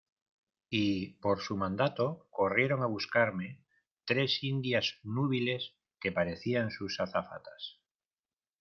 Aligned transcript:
y 0.71 1.13
por 1.19 1.41
su 1.41 1.55
mandato 1.55 2.25
corrieron 2.31 2.81
a 2.81 2.87
buscarme 2.87 3.61
tres 4.03 4.43
indias 4.43 4.95
núbiles 5.03 5.75
que 5.99 6.11
parecían 6.11 6.71
sus 6.71 6.99
azafatas. 6.99 7.77